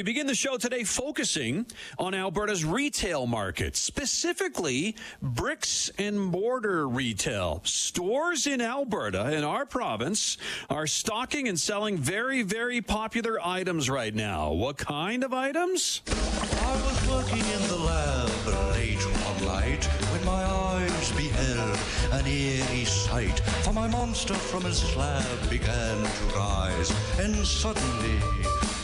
We 0.00 0.04
begin 0.04 0.26
the 0.26 0.34
show 0.34 0.56
today 0.56 0.82
focusing 0.84 1.66
on 1.98 2.14
Alberta's 2.14 2.64
retail 2.64 3.26
market, 3.26 3.76
specifically 3.76 4.96
bricks 5.20 5.90
and 5.98 6.18
mortar 6.18 6.88
retail. 6.88 7.60
Stores 7.64 8.46
in 8.46 8.62
Alberta, 8.62 9.36
in 9.36 9.44
our 9.44 9.66
province, 9.66 10.38
are 10.70 10.86
stocking 10.86 11.48
and 11.48 11.60
selling 11.60 11.98
very, 11.98 12.40
very 12.40 12.80
popular 12.80 13.38
items 13.44 13.90
right 13.90 14.14
now. 14.14 14.52
What 14.52 14.78
kind 14.78 15.22
of 15.22 15.34
items? 15.34 16.00
I 16.08 16.82
was 16.82 17.10
working 17.10 17.44
in 17.44 17.68
the 17.68 17.76
lab 17.76 18.30
late 18.72 19.02
one 19.04 19.44
night 19.44 19.84
when 19.84 20.24
my 20.24 20.42
eyes 20.42 21.12
beheld 21.12 21.78
an 22.12 22.26
eerie 22.26 22.86
sight. 22.86 23.38
For 23.64 23.74
my 23.74 23.86
monster 23.88 24.32
from 24.32 24.62
his 24.62 24.78
slab 24.78 25.50
began 25.50 25.98
to 25.98 26.24
rise, 26.34 26.90
and 27.18 27.36
suddenly, 27.36 28.18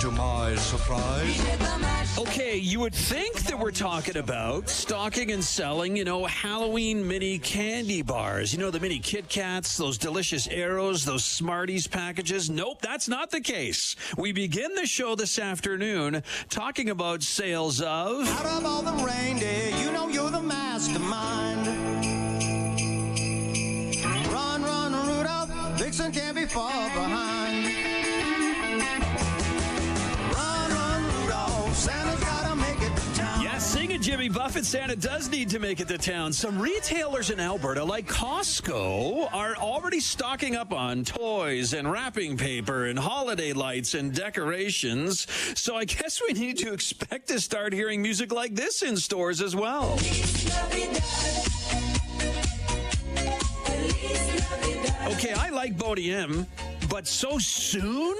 to 0.00 0.10
my 0.12 0.54
surprise, 0.54 2.18
Okay, 2.18 2.56
you 2.56 2.78
would 2.80 2.94
think 2.94 3.34
that 3.44 3.58
we're 3.58 3.72
talking 3.72 4.16
about 4.16 4.68
stocking 4.68 5.32
and 5.32 5.42
selling, 5.42 5.96
you 5.96 6.04
know, 6.04 6.24
Halloween 6.24 7.06
mini 7.06 7.38
candy 7.38 8.02
bars. 8.02 8.52
You 8.52 8.60
know, 8.60 8.70
the 8.70 8.78
mini 8.78 9.00
Kit 9.00 9.28
Kats, 9.28 9.76
those 9.76 9.98
delicious 9.98 10.46
Aeros, 10.46 11.04
those 11.04 11.24
Smarties 11.24 11.88
packages. 11.88 12.48
Nope, 12.48 12.80
that's 12.80 13.08
not 13.08 13.30
the 13.30 13.40
case. 13.40 13.96
We 14.16 14.30
begin 14.30 14.74
the 14.74 14.86
show 14.86 15.16
this 15.16 15.38
afternoon 15.38 16.22
talking 16.48 16.90
about 16.90 17.22
sales 17.22 17.80
of. 17.80 18.28
Out 18.28 18.46
of 18.46 18.66
all 18.66 18.82
the 18.82 19.04
reindeer, 19.04 19.70
you 19.78 19.90
know 19.90 20.08
you're 20.08 20.30
the 20.30 20.42
mastermind. 20.42 21.66
Run, 24.32 24.62
run, 24.62 24.92
Rudolph, 24.92 25.78
Vixen 25.78 26.12
can't 26.12 26.36
be 26.36 26.46
far 26.46 26.88
behind. 26.90 27.87
Jimmy 34.08 34.30
Buffett. 34.30 34.64
Santa 34.64 34.96
does 34.96 35.28
need 35.28 35.50
to 35.50 35.58
make 35.58 35.80
it 35.80 35.88
to 35.88 35.98
town. 35.98 36.32
Some 36.32 36.58
retailers 36.58 37.28
in 37.28 37.38
Alberta, 37.38 37.84
like 37.84 38.06
Costco, 38.06 39.30
are 39.34 39.54
already 39.56 40.00
stocking 40.00 40.56
up 40.56 40.72
on 40.72 41.04
toys 41.04 41.74
and 41.74 41.92
wrapping 41.92 42.38
paper 42.38 42.86
and 42.86 42.98
holiday 42.98 43.52
lights 43.52 43.92
and 43.92 44.14
decorations. 44.14 45.26
So 45.60 45.76
I 45.76 45.84
guess 45.84 46.22
we 46.26 46.32
need 46.32 46.56
to 46.56 46.72
expect 46.72 47.28
to 47.28 47.38
start 47.38 47.74
hearing 47.74 48.00
music 48.00 48.32
like 48.32 48.54
this 48.54 48.82
in 48.82 48.96
stores 48.96 49.42
as 49.42 49.54
well. 49.54 49.98
Okay, 55.12 55.34
I 55.34 55.50
like 55.52 55.76
Bodie 55.76 56.14
M, 56.14 56.46
but 56.88 57.06
so 57.06 57.38
soon? 57.38 58.16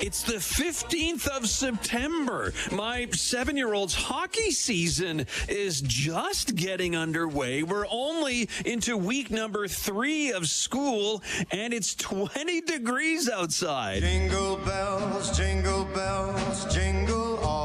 It's 0.00 0.22
the 0.22 0.34
15th 0.34 1.26
of 1.28 1.48
September. 1.48 2.52
My 2.72 3.06
seven 3.12 3.56
year 3.56 3.74
old's 3.74 3.94
hockey 3.94 4.50
season 4.50 5.26
is 5.48 5.80
just 5.80 6.54
getting 6.54 6.96
underway. 6.96 7.62
We're 7.62 7.86
only 7.90 8.48
into 8.64 8.96
week 8.96 9.30
number 9.30 9.68
three 9.68 10.32
of 10.32 10.46
school, 10.48 11.22
and 11.50 11.72
it's 11.72 11.94
20 11.94 12.60
degrees 12.62 13.28
outside. 13.28 14.02
Jingle 14.02 14.56
bells, 14.58 15.36
jingle 15.36 15.84
bells, 15.86 16.74
jingle 16.74 17.38
all. 17.38 17.63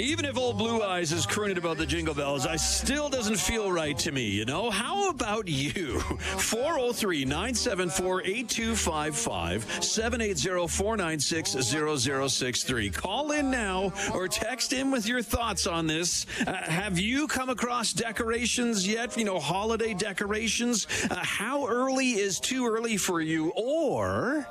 Even 0.00 0.24
if 0.24 0.38
old 0.38 0.56
Blue 0.56 0.82
Eyes 0.82 1.12
is 1.12 1.26
crooning 1.26 1.58
about 1.58 1.76
the 1.76 1.84
jingle 1.84 2.14
bells, 2.14 2.46
I 2.46 2.56
still 2.56 3.10
doesn't 3.10 3.36
feel 3.36 3.70
right 3.70 3.98
to 3.98 4.10
me, 4.10 4.30
you 4.30 4.46
know? 4.46 4.70
How 4.70 5.10
about 5.10 5.46
you? 5.46 6.00
403 6.38 7.26
974 7.26 8.22
8255 8.22 9.84
780 9.84 10.68
496 10.68 12.32
0063. 12.32 12.88
Call 12.88 13.32
in 13.32 13.50
now 13.50 13.92
or 14.14 14.26
text 14.26 14.72
in 14.72 14.90
with 14.90 15.06
your 15.06 15.20
thoughts 15.20 15.66
on 15.66 15.86
this. 15.86 16.24
Uh, 16.46 16.54
have 16.54 16.98
you 16.98 17.28
come 17.28 17.50
across 17.50 17.92
decorations 17.92 18.88
yet? 18.88 19.18
You 19.18 19.26
know, 19.26 19.38
holiday 19.38 19.92
decorations? 19.92 20.86
Uh, 21.10 21.16
how 21.16 21.66
early 21.66 22.12
is 22.12 22.40
too 22.40 22.66
early 22.66 22.96
for 22.96 23.20
you? 23.20 23.50
Or. 23.50 24.46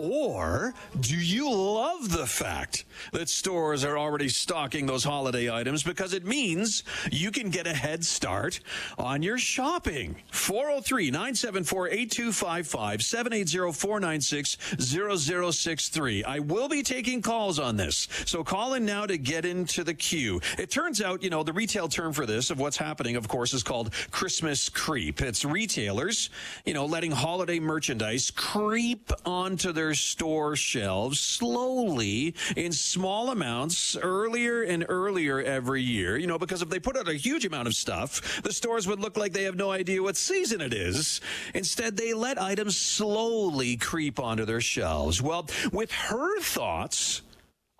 Or 0.00 0.74
do 1.00 1.16
you 1.16 1.52
love 1.52 2.10
the 2.10 2.26
fact 2.26 2.84
that 3.12 3.28
stores 3.28 3.84
are 3.84 3.98
already 3.98 4.28
stocking 4.28 4.86
those 4.86 5.04
holiday 5.04 5.50
items 5.50 5.82
because 5.82 6.12
it 6.12 6.24
means 6.24 6.82
you 7.10 7.30
can 7.30 7.50
get 7.50 7.66
a 7.66 7.74
head 7.74 8.04
start 8.04 8.60
on 8.98 9.22
your 9.22 9.38
shopping? 9.38 10.16
403 10.30 11.10
974 11.10 11.88
8255 11.88 13.02
780 13.02 13.72
496 13.72 14.56
0063. 14.78 16.24
I 16.24 16.38
will 16.38 16.68
be 16.68 16.82
taking 16.82 17.22
calls 17.22 17.58
on 17.58 17.76
this. 17.76 18.08
So 18.26 18.44
call 18.44 18.74
in 18.74 18.84
now 18.84 19.06
to 19.06 19.18
get 19.18 19.44
into 19.44 19.84
the 19.84 19.94
queue. 19.94 20.40
It 20.58 20.70
turns 20.70 21.00
out, 21.02 21.22
you 21.22 21.30
know, 21.30 21.42
the 21.42 21.52
retail 21.52 21.88
term 21.88 22.12
for 22.12 22.26
this, 22.26 22.50
of 22.50 22.58
what's 22.58 22.76
happening, 22.76 23.16
of 23.16 23.28
course, 23.28 23.52
is 23.52 23.62
called 23.62 23.92
Christmas 24.10 24.68
creep. 24.68 25.20
It's 25.20 25.44
retailers, 25.44 26.30
you 26.64 26.74
know, 26.74 26.86
letting 26.86 27.10
holiday 27.10 27.58
merchandise 27.58 28.30
creep 28.30 29.10
onto 29.24 29.71
their 29.72 29.94
store 29.94 30.56
shelves 30.56 31.20
slowly 31.20 32.34
in 32.56 32.72
small 32.72 33.30
amounts 33.30 33.96
earlier 33.96 34.62
and 34.62 34.84
earlier 34.88 35.40
every 35.40 35.82
year. 35.82 36.16
You 36.16 36.26
know, 36.26 36.38
because 36.38 36.62
if 36.62 36.68
they 36.68 36.78
put 36.78 36.96
out 36.96 37.08
a 37.08 37.14
huge 37.14 37.44
amount 37.44 37.68
of 37.68 37.74
stuff, 37.74 38.42
the 38.42 38.52
stores 38.52 38.86
would 38.86 39.00
look 39.00 39.16
like 39.16 39.32
they 39.32 39.44
have 39.44 39.56
no 39.56 39.70
idea 39.70 40.02
what 40.02 40.16
season 40.16 40.60
it 40.60 40.74
is. 40.74 41.20
Instead, 41.54 41.96
they 41.96 42.14
let 42.14 42.40
items 42.40 42.76
slowly 42.76 43.76
creep 43.76 44.20
onto 44.20 44.44
their 44.44 44.60
shelves. 44.60 45.20
Well, 45.20 45.48
with 45.72 45.90
her 45.92 46.40
thoughts, 46.40 47.22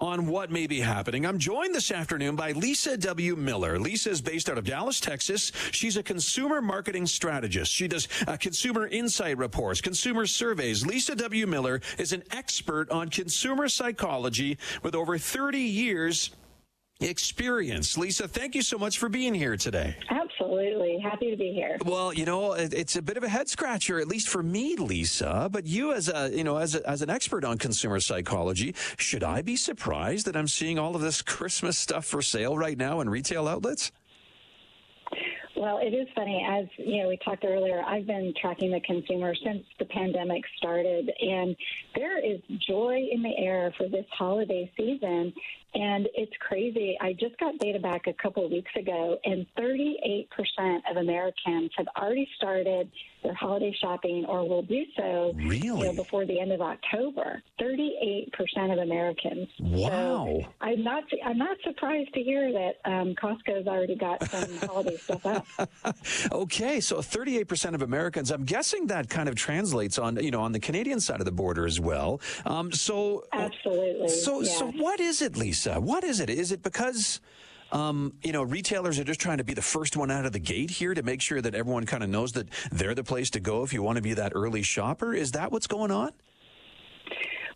on 0.03 0.27
what 0.27 0.51
may 0.51 0.67
be 0.67 0.81
happening. 0.81 1.25
I'm 1.25 1.39
joined 1.39 1.77
this 1.77 1.93
afternoon 1.93 2.35
by 2.35 2.51
Lisa 2.53 2.97
W. 2.97 3.37
Miller. 3.37 3.79
Lisa 3.79 4.11
is 4.11 4.21
based 4.21 4.51
out 4.51 4.59
of 4.59 4.65
Dallas, 4.65 4.99
Texas. 4.99 5.53
She's 5.71 5.97
a 5.97 6.03
consumer 6.03 6.61
marketing 6.61 7.07
strategist. 7.07 7.73
She 7.73 7.87
does 7.87 8.09
uh, 8.27 8.37
consumer 8.37 8.89
insight 8.89 9.39
reports, 9.39 9.81
consumer 9.81 10.27
surveys. 10.27 10.85
Lisa 10.85 11.15
W. 11.15 11.47
Miller 11.47 11.81
is 11.99 12.13
an 12.13 12.25
expert 12.33 12.91
on 12.91 13.11
consumer 13.11 13.69
psychology 13.69 14.59
with 14.83 14.97
over 14.97 15.17
30 15.19 15.61
years 15.61 16.31
experience. 17.03 17.97
Lisa, 17.99 18.29
thank 18.29 18.55
you 18.55 18.63
so 18.63 18.79
much 18.79 18.99
for 18.99 19.09
being 19.09 19.35
here 19.35 19.57
today. 19.57 19.97
Absolutely. 20.11 20.99
Happy 21.03 21.31
to 21.31 21.37
be 21.37 21.53
here. 21.53 21.77
Well, 21.85 22.13
you 22.13 22.25
know, 22.25 22.53
it's 22.53 22.97
a 22.97 23.03
bit 23.03 23.17
of 23.17 23.23
a 23.23 23.29
head 23.29 23.49
scratcher, 23.49 23.99
at 23.99 24.09
least 24.09 24.29
for 24.29 24.43
me, 24.43 24.77
Lisa. 24.77 25.49
But 25.51 25.67
you, 25.67 25.93
as 25.93 26.09
a 26.09 26.31
you 26.33 26.45
know, 26.45 26.57
as 26.57 26.75
a, 26.75 26.89
as 26.89 27.03
an 27.03 27.11
expert 27.11 27.45
on 27.45 27.59
consumer 27.59 28.01
psychology, 28.01 28.75
should 28.97 29.25
I 29.25 29.43
be 29.43 29.57
surprised 29.57 30.27
that 30.27 30.37
I'm 30.37 30.49
seeing 30.49 30.79
all 30.79 30.95
of 30.95 31.03
this 31.03 31.23
Christmas 31.23 31.79
stuff 31.79 32.05
for 32.05 32.23
sale 32.23 32.57
right 32.57 32.79
now 32.79 33.01
in 33.01 33.09
retail 33.09 33.49
outlets? 33.49 33.93
Well, 35.63 35.79
it 35.81 35.95
is 35.95 36.09
funny. 36.17 36.45
As 36.51 36.67
you 36.77 37.03
know, 37.03 37.09
we 37.09 37.19
talked 37.25 37.45
earlier. 37.45 37.85
I've 37.87 38.05
been 38.05 38.35
tracking 38.41 38.73
the 38.73 38.81
consumer 38.81 39.33
since 39.45 39.63
the 39.79 39.85
pandemic 39.85 40.43
started, 40.57 41.09
and 41.21 41.55
there 41.95 42.19
is 42.19 42.41
joy 42.69 43.07
in 43.13 43.23
the 43.23 43.37
air 43.39 43.73
for 43.79 43.89
this 43.89 44.05
holiday 44.11 44.69
season. 44.77 45.33
And 45.75 46.07
it's 46.15 46.33
crazy. 46.41 46.97
I 47.01 47.13
just 47.15 47.39
got 47.39 47.59
data 47.59 47.79
back 47.79 48.07
a 48.07 48.13
couple 48.15 48.45
of 48.45 48.51
weeks 48.51 48.71
ago, 48.79 49.17
and 49.25 49.47
38% 49.59 50.27
of 50.91 50.97
Americans 50.99 51.71
have 51.77 51.87
already 51.97 52.29
started 52.37 52.91
their 53.23 53.35
holiday 53.35 53.75
shopping 53.81 54.25
or 54.29 54.47
will 54.49 54.63
do 54.63 54.83
so 54.97 55.33
you 55.39 55.49
Really? 55.49 55.87
know, 55.89 55.93
before 55.95 56.27
the 56.27 56.41
end 56.41 56.51
of 56.53 56.61
October. 56.61 57.41
38% 57.61 58.27
of 58.73 58.79
Americans. 58.81 59.49
Wow. 59.61 60.27
So 60.43 60.43
I'm 60.61 60.83
not. 60.83 61.05
I'm 61.25 61.39
not 61.39 61.57
surprised 61.65 62.13
to 62.15 62.21
hear 62.23 62.53
that 62.53 62.91
um, 62.91 63.15
Costco's 63.15 63.67
already 63.67 63.95
got 63.97 64.29
some 64.29 64.57
holiday 64.69 64.97
stuff 64.97 65.25
up. 65.25 65.47
Okay, 66.33 66.81
so 66.81 66.99
38% 66.99 67.75
of 67.75 67.83
Americans. 67.83 68.31
I'm 68.31 68.45
guessing 68.45 68.89
that 68.89 69.09
kind 69.09 69.29
of 69.29 69.37
translates 69.37 69.99
on 69.99 70.17
you 70.23 70.31
know 70.31 70.41
on 70.43 70.53
the 70.53 70.61
Canadian 70.61 71.01
side 71.01 71.21
of 71.21 71.25
the 71.25 71.33
border 71.33 71.65
as 71.67 71.79
well. 71.81 72.21
Um, 72.45 72.73
so 72.73 73.25
Absolutely. 73.33 74.09
So, 74.09 74.43
so 74.43 74.67
what 74.73 74.99
is 75.01 75.23
it, 75.23 75.37
Lisa? 75.37 75.62
What 75.67 76.05
is 76.05 76.21
it? 76.21 76.31
Is 76.31 76.53
it 76.53 76.63
because, 76.63 77.21
um, 77.71 78.15
you 78.23 78.33
know, 78.33 78.43
retailers 78.43 78.99
are 78.99 79.05
just 79.05 79.21
trying 79.21 79.39
to 79.39 79.45
be 79.45 79.55
the 79.55 79.63
first 79.63 79.97
one 79.97 80.11
out 80.11 80.27
of 80.27 80.33
the 80.33 80.39
gate 80.39 80.71
here 80.71 80.95
to 80.95 81.03
make 81.03 81.21
sure 81.21 81.41
that 81.41 81.55
everyone 81.55 81.87
kind 81.87 82.03
of 82.03 82.11
knows 82.11 82.33
that 82.33 82.49
they're 82.71 82.95
the 82.95 83.05
place 83.05 83.31
to 83.31 83.41
go 83.41 83.63
if 83.63 83.73
you 83.73 83.83
want 83.83 83.97
to 83.97 84.03
be 84.03 84.15
that 84.15 84.33
early 84.35 84.63
shopper? 84.63 85.15
Is 85.15 85.33
that 85.33 85.51
what's 85.53 85.67
going 85.67 85.91
on? 85.91 86.13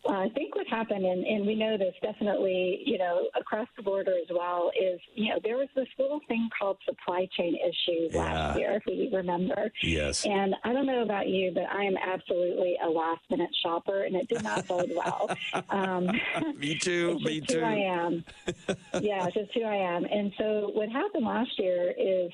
Well, 0.05 0.21
I 0.21 0.29
think 0.31 0.55
what 0.67 0.79
happened, 0.79 1.05
and, 1.05 1.25
and 1.25 1.47
we 1.47 1.55
know 1.55 1.77
this 1.77 1.95
definitely, 2.03 2.83
you 2.85 2.99
know, 2.99 3.27
across 3.39 3.69
the 3.77 3.83
border 3.83 4.13
as 4.13 4.29
well, 4.35 4.71
is, 4.81 5.01
you 5.15 5.29
know, 5.31 5.39
there 5.43 5.57
was 5.57 5.69
this 5.75 5.87
little 5.99 6.21
thing 6.29 6.49
called 6.59 6.77
supply 6.85 7.29
chain 7.37 7.57
issues 7.57 8.15
last 8.15 8.57
Yeah. 8.57 8.57
year, 8.57 8.73
if 8.77 8.83
we 8.87 9.11
remember. 9.15 9.71
Yes. 9.83 10.25
And 10.25 10.55
I 10.65 10.73
don't 10.73 10.87
know 10.87 11.03
about 11.03 11.29
you, 11.29 11.53
but 11.55 11.65
I 11.65 11.85
am 11.85 11.97
absolutely 11.97 12.77
a 12.85 12.89
last 12.89 13.23
minute 13.31 13.51
shopper, 13.63 14.05
and 14.05 14.17
it 14.17 14.29
did 14.29 14.43
not 14.43 14.67
bode 14.69 14.93
well. 14.95 15.31
Um, 15.71 16.07
Me 16.59 16.79
too. 16.79 17.19
Me 17.21 17.41
just 17.41 17.53
who 17.59 17.65
I 17.65 17.75
am. 17.75 18.25
yeah, 19.01 19.29
just 19.31 19.53
who 19.55 19.63
I 19.63 19.75
am. 19.77 20.05
And 20.05 20.33
so 20.39 20.71
what 20.75 20.89
happened 20.89 21.25
last 21.25 21.51
year 21.59 21.93
is 21.99 22.31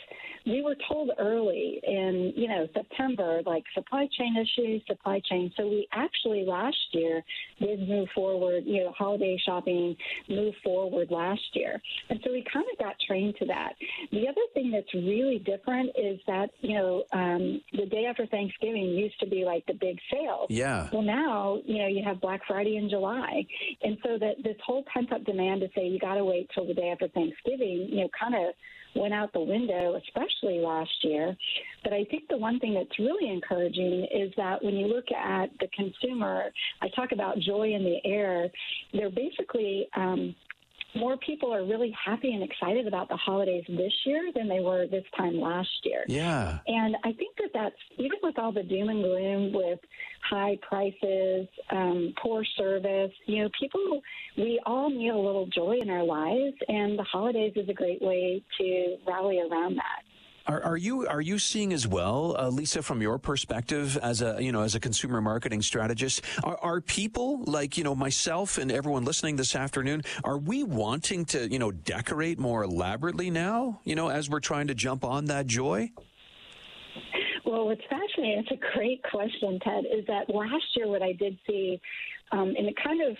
we 0.46 0.62
were 0.62 0.76
told 0.88 1.10
early 1.18 1.80
in, 1.82 2.32
you 2.36 2.48
know, 2.48 2.66
September, 2.74 3.40
like 3.46 3.64
supply 3.74 4.08
chain 4.18 4.36
issues, 4.36 4.82
supply 4.86 5.20
chain. 5.28 5.52
So 5.56 5.66
we 5.66 5.88
actually 5.92 6.44
last 6.44 6.76
year 6.92 7.22
did 7.60 7.88
move 7.88 8.08
forward, 8.14 8.21
you 8.64 8.84
know, 8.84 8.92
holiday 8.92 9.40
shopping 9.44 9.96
move 10.28 10.54
forward 10.62 11.10
last 11.10 11.42
year. 11.54 11.80
And 12.10 12.20
so 12.24 12.32
we 12.32 12.44
kind 12.52 12.66
of 12.72 12.78
got 12.78 12.94
trained 13.06 13.36
to 13.38 13.46
that. 13.46 13.74
The 14.10 14.28
other 14.28 14.40
thing 14.54 14.70
that's 14.70 14.92
really 14.94 15.38
different 15.38 15.90
is 15.96 16.18
that, 16.26 16.50
you 16.60 16.74
know, 16.74 17.04
um, 17.12 17.60
the 17.72 17.86
day 17.86 18.06
after 18.08 18.26
Thanksgiving 18.26 18.84
used 18.84 19.18
to 19.20 19.26
be 19.26 19.44
like 19.44 19.64
the 19.66 19.74
big 19.74 19.98
sale. 20.10 20.46
Yeah. 20.48 20.88
Well, 20.92 21.02
now, 21.02 21.58
you 21.64 21.78
know, 21.78 21.88
you 21.88 22.02
have 22.04 22.20
Black 22.20 22.40
Friday 22.46 22.76
in 22.76 22.88
July. 22.88 23.44
And 23.82 23.98
so 24.02 24.18
that 24.18 24.42
this 24.42 24.56
whole 24.64 24.84
pent 24.92 25.12
up 25.12 25.24
demand 25.24 25.60
to 25.62 25.68
say 25.74 25.86
you 25.86 25.98
got 25.98 26.14
to 26.14 26.24
wait 26.24 26.50
till 26.54 26.66
the 26.66 26.74
day 26.74 26.90
after 26.90 27.08
Thanksgiving, 27.08 27.88
you 27.90 28.02
know, 28.02 28.08
kind 28.18 28.34
of 28.34 28.54
went 28.94 29.14
out 29.14 29.32
the 29.32 29.40
window, 29.40 30.00
especially 30.06 30.58
last 30.58 30.92
year. 31.02 31.36
But 31.82 31.92
I 31.92 32.04
think 32.04 32.28
the 32.28 32.36
one 32.36 32.58
thing 32.60 32.74
that's 32.74 32.98
really 32.98 33.30
encouraging 33.30 34.06
is 34.12 34.32
that 34.36 34.62
when 34.62 34.74
you 34.74 34.86
look 34.86 35.10
at 35.12 35.50
the 35.60 35.68
consumer, 35.74 36.50
I 36.80 36.88
talk 36.94 37.12
about 37.12 37.38
joy 37.38 37.72
in 37.74 37.84
the 37.84 37.98
air. 38.04 38.48
They're 38.92 39.10
basically 39.10 39.88
um, 39.96 40.34
more 40.94 41.16
people 41.18 41.52
are 41.52 41.64
really 41.64 41.94
happy 42.04 42.32
and 42.32 42.42
excited 42.42 42.86
about 42.86 43.08
the 43.08 43.16
holidays 43.16 43.64
this 43.68 43.92
year 44.04 44.30
than 44.34 44.48
they 44.48 44.60
were 44.60 44.86
this 44.86 45.04
time 45.16 45.40
last 45.40 45.70
year. 45.84 46.04
Yeah. 46.06 46.58
And 46.66 46.96
I 47.04 47.12
think 47.12 47.36
that 47.38 47.50
that's 47.54 47.76
even 47.98 48.18
with 48.22 48.38
all 48.38 48.52
the 48.52 48.62
doom 48.62 48.88
and 48.88 49.02
gloom 49.02 49.52
with 49.52 49.78
high 50.32 50.56
prices, 50.66 51.46
um, 51.70 52.14
poor 52.22 52.42
service, 52.56 53.12
you 53.26 53.42
know, 53.42 53.50
people, 53.60 54.00
we 54.38 54.58
all 54.64 54.88
need 54.88 55.10
a 55.10 55.16
little 55.16 55.46
joy 55.46 55.76
in 55.80 55.90
our 55.90 56.02
lives, 56.02 56.54
and 56.68 56.98
the 56.98 57.02
holidays 57.02 57.52
is 57.54 57.68
a 57.68 57.74
great 57.74 58.00
way 58.00 58.42
to 58.58 58.96
rally 59.06 59.40
around 59.40 59.76
that. 59.76 60.02
Are, 60.46 60.62
are 60.64 60.76
you 60.76 61.06
are 61.06 61.20
you 61.20 61.38
seeing 61.38 61.72
as 61.72 61.86
well, 61.86 62.34
uh, 62.36 62.48
Lisa, 62.48 62.82
from 62.82 63.00
your 63.00 63.16
perspective 63.18 63.96
as 63.98 64.22
a 64.22 64.42
you 64.42 64.50
know 64.50 64.62
as 64.62 64.74
a 64.74 64.80
consumer 64.80 65.20
marketing 65.20 65.62
strategist? 65.62 66.22
Are, 66.42 66.58
are 66.60 66.80
people 66.80 67.44
like 67.44 67.78
you 67.78 67.84
know 67.84 67.94
myself 67.94 68.58
and 68.58 68.72
everyone 68.72 69.04
listening 69.04 69.36
this 69.36 69.54
afternoon? 69.54 70.02
Are 70.24 70.38
we 70.38 70.64
wanting 70.64 71.26
to 71.26 71.48
you 71.48 71.60
know 71.60 71.70
decorate 71.70 72.40
more 72.40 72.64
elaborately 72.64 73.30
now? 73.30 73.80
You 73.84 73.94
know, 73.94 74.08
as 74.08 74.28
we're 74.28 74.40
trying 74.40 74.66
to 74.66 74.74
jump 74.74 75.04
on 75.04 75.26
that 75.26 75.46
joy. 75.46 75.92
Well, 77.52 77.66
what's 77.66 77.82
fascinating, 77.82 78.46
it's 78.48 78.62
a 78.62 78.78
great 78.78 79.02
question, 79.02 79.60
Ted, 79.62 79.84
is 79.84 80.06
that 80.06 80.34
last 80.34 80.64
year 80.74 80.88
what 80.88 81.02
I 81.02 81.12
did 81.12 81.38
see, 81.46 81.78
um, 82.30 82.54
and 82.56 82.66
it 82.66 82.74
kind 82.82 83.02
of 83.02 83.14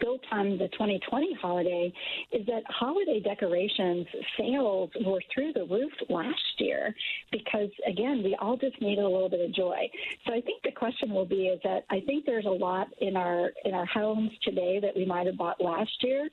built 0.00 0.20
on 0.32 0.58
the 0.58 0.68
2020 0.68 1.34
holiday 1.40 1.92
is 2.32 2.46
that 2.46 2.62
holiday 2.68 3.20
decorations 3.20 4.06
sales 4.38 4.90
were 5.04 5.22
through 5.32 5.52
the 5.52 5.64
roof 5.64 5.92
last 6.08 6.38
year 6.58 6.94
because 7.30 7.70
again 7.86 8.22
we 8.22 8.36
all 8.40 8.56
just 8.56 8.80
needed 8.80 9.04
a 9.04 9.08
little 9.08 9.28
bit 9.28 9.40
of 9.40 9.54
joy. 9.54 9.88
So 10.26 10.34
i 10.34 10.40
think 10.40 10.62
the 10.62 10.72
question 10.72 11.10
will 11.10 11.24
be 11.24 11.48
is 11.48 11.60
that 11.64 11.84
i 11.90 12.00
think 12.00 12.26
there's 12.26 12.46
a 12.46 12.50
lot 12.50 12.88
in 13.00 13.16
our 13.16 13.50
in 13.64 13.74
our 13.74 13.86
homes 13.86 14.30
today 14.42 14.80
that 14.80 14.96
we 14.96 15.04
might 15.04 15.26
have 15.26 15.36
bought 15.36 15.60
last 15.60 15.92
year. 16.02 16.28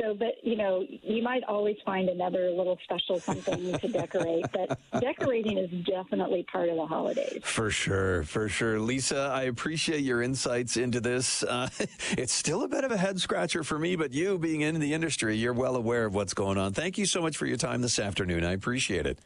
So 0.00 0.14
but 0.14 0.34
you 0.42 0.56
know 0.56 0.84
you 0.88 1.22
might 1.22 1.44
always 1.44 1.76
find 1.84 2.08
another 2.08 2.50
little 2.50 2.78
special 2.84 3.20
something 3.20 3.78
to 3.78 3.88
decorate 3.88 4.46
but 4.52 4.78
decorating 5.00 5.58
is 5.58 5.70
definitely 5.84 6.44
part 6.44 6.68
of 6.68 6.76
the 6.76 6.86
holidays. 6.86 7.40
For 7.44 7.70
sure 7.70 8.24
for 8.24 8.48
sure. 8.48 8.80
Lisa 8.80 9.30
i 9.32 9.44
appreciate 9.44 10.00
your 10.00 10.22
insights 10.22 10.76
into 10.76 11.00
this. 11.00 11.42
Uh, 11.42 11.68
it's 12.12 12.32
still 12.32 12.62
a 12.64 12.68
bit 12.68 12.84
of 12.86 12.92
a 12.92 12.96
head 12.96 13.20
scratcher 13.20 13.64
for 13.64 13.78
me 13.78 13.96
but 13.96 14.14
you 14.14 14.38
being 14.38 14.60
in 14.60 14.78
the 14.78 14.94
industry 14.94 15.36
you're 15.36 15.52
well 15.52 15.74
aware 15.74 16.06
of 16.06 16.14
what's 16.14 16.32
going 16.32 16.56
on 16.56 16.72
thank 16.72 16.96
you 16.96 17.04
so 17.04 17.20
much 17.20 17.36
for 17.36 17.46
your 17.46 17.56
time 17.56 17.82
this 17.82 17.98
afternoon 17.98 18.44
i 18.44 18.52
appreciate 18.52 19.06
it 19.06 19.18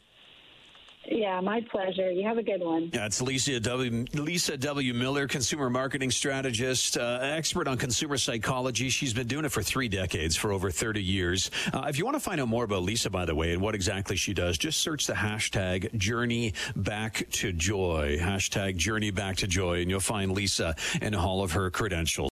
yeah, 1.10 1.40
my 1.40 1.60
pleasure. 1.72 2.10
You 2.10 2.26
have 2.28 2.38
a 2.38 2.42
good 2.42 2.62
one. 2.62 2.90
Yeah, 2.92 3.06
it's 3.06 3.22
Lisa 3.22 3.58
W. 3.58 4.04
Lisa 4.14 4.56
W. 4.56 4.94
Miller, 4.94 5.26
consumer 5.26 5.68
marketing 5.68 6.10
strategist, 6.10 6.98
uh, 6.98 7.18
expert 7.22 7.66
on 7.66 7.78
consumer 7.78 8.18
psychology. 8.18 8.90
She's 8.90 9.14
been 9.14 9.26
doing 9.26 9.44
it 9.44 9.50
for 9.50 9.62
three 9.62 9.88
decades, 9.88 10.36
for 10.36 10.52
over 10.52 10.70
30 10.70 11.02
years. 11.02 11.50
Uh, 11.72 11.86
if 11.88 11.98
you 11.98 12.04
want 12.04 12.16
to 12.16 12.20
find 12.20 12.40
out 12.40 12.48
more 12.48 12.64
about 12.64 12.82
Lisa, 12.82 13.10
by 13.10 13.24
the 13.24 13.34
way, 13.34 13.52
and 13.52 13.62
what 13.62 13.74
exactly 13.74 14.14
she 14.14 14.34
does, 14.34 14.56
just 14.56 14.82
search 14.82 15.06
the 15.06 15.14
hashtag 15.14 15.96
Journey 15.96 16.52
Back 16.76 17.26
to 17.32 17.52
Joy. 17.52 18.18
Hashtag 18.20 18.76
Journey 18.76 19.10
Back 19.10 19.36
to 19.38 19.48
Joy, 19.48 19.80
and 19.80 19.90
you'll 19.90 20.00
find 20.00 20.32
Lisa 20.32 20.76
and 21.00 21.16
all 21.16 21.42
of 21.42 21.52
her 21.52 21.70
credentials. 21.70 22.28